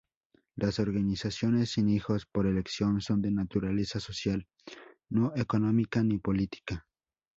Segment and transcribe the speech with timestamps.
[0.55, 4.47] Las organizaciones "Sin hijos por elección" son de naturaleza social,
[5.11, 6.87] no económica ni política.